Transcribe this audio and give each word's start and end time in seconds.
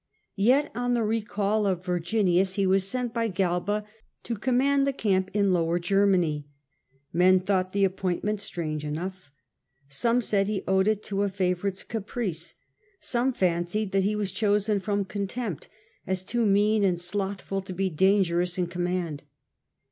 Yet 0.41 0.71
on 0.73 0.95
the 0.95 1.03
recall 1.03 1.67
of 1.67 1.85
Verginius 1.85 2.55
he 2.55 2.65
was 2.65 2.87
sent 2.87 3.13
by 3.13 3.29
s^ntby 3.29 3.35
Galba 3.35 3.85
to 4.23 4.35
command 4.35 4.87
the 4.87 4.93
camp 4.93 5.29
in 5.31 5.53
lower 5.53 5.77
Galba 5.77 5.87
to_ 5.87 5.95
n 5.99 5.99
,r 5.99 6.05
1 6.05 6.09
^ 6.11 6.11
1. 6.11 6.11
command 6.11 6.23
Germany. 6.33 6.47
Men 7.13 7.39
thought 7.45 7.71
the 7.71 7.85
appointment 7.85 8.39
the 8.39 8.41
army 8.41 8.41
on 8.41 8.47
strange 8.47 8.83
enough. 8.85 9.31
Some 9.89 10.21
said 10.21 10.47
he 10.47 10.63
owed 10.67 10.87
It 10.87 11.03
to 11.03 11.17
Rhine, 11.19 11.27
a 11.27 11.31
favourite's 11.31 11.83
caprice; 11.83 12.55
some 12.99 13.31
fancied 13.31 13.91
that 13.91 14.03
he 14.03 14.15
was 14.15 14.31
chosen 14.31 14.79
from 14.79 15.05
contempt, 15.05 15.69
as 16.07 16.23
too 16.23 16.47
mean 16.47 16.83
and 16.83 16.99
slothful 16.99 17.61
to 17.61 17.71
be 17.71 17.91
dangerous 17.91 18.57
in 18.57 18.65
command. 18.65 19.21